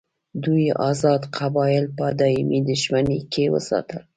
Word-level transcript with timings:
دوی 0.43 0.65
آزاد 0.89 1.21
قبایل 1.37 1.85
په 1.97 2.05
دایمي 2.19 2.59
دښمني 2.69 3.19
کې 3.31 3.43
وساتل. 3.53 4.01